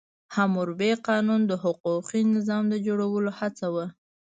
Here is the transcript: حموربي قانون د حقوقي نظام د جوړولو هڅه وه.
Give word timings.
حموربي 0.35 0.91
قانون 1.07 1.41
د 1.47 1.51
حقوقي 1.63 2.21
نظام 2.35 2.63
د 2.69 2.75
جوړولو 2.85 3.29
هڅه 3.39 3.67
وه. 3.73 3.85